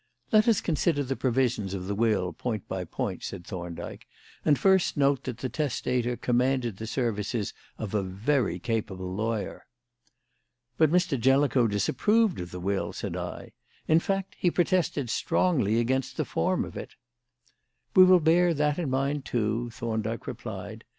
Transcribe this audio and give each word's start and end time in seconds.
"Let 0.31 0.47
us 0.47 0.61
consider 0.61 1.03
the 1.03 1.15
provisions 1.15 1.75
of 1.75 1.85
the 1.85 1.93
will 1.93 2.33
point 2.33 2.67
by 2.67 2.85
point," 2.85 3.21
said 3.23 3.45
Thorndyke; 3.45 4.07
"and 4.43 4.57
first 4.57 4.97
note 4.97 5.25
that 5.25 5.37
the 5.37 5.47
testator 5.47 6.17
commanded 6.17 6.77
the 6.77 6.87
services 6.87 7.53
of 7.77 7.93
a 7.93 8.01
very 8.01 8.57
capable 8.57 9.13
lawyer." 9.13 9.67
"But 10.75 10.89
Mr. 10.89 11.19
Jellicoe 11.19 11.67
disapproved 11.67 12.39
of 12.39 12.49
the 12.49 12.59
will," 12.59 12.93
said 12.93 13.15
I; 13.15 13.51
"in 13.87 13.99
fact, 13.99 14.35
he 14.39 14.49
protested 14.49 15.11
strongly 15.11 15.79
against 15.79 16.17
the 16.17 16.25
form 16.25 16.65
of 16.65 16.75
it." 16.75 16.95
"We 17.95 18.03
will 18.03 18.19
bear 18.19 18.55
that 18.55 18.79
in 18.79 18.89
mind, 18.89 19.23
too," 19.25 19.69
Thorndyke 19.69 20.25
replied. 20.25 20.83